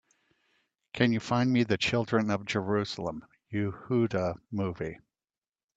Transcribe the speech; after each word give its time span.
Can 0.93 1.11
you 1.13 1.19
find 1.19 1.51
me 1.53 1.63
the 1.63 1.77
Children 1.77 2.31
of 2.31 2.47
Jerusalem: 2.47 3.23
Yehuda 3.53 4.33
movie? 4.49 4.99